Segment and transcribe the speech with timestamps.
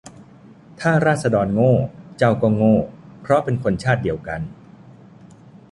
[0.79, 1.73] ถ้าราษฎรโง่
[2.17, 2.75] เจ้าก็โง่
[3.21, 4.41] เพราะเป็นคนชาติเดียวกัน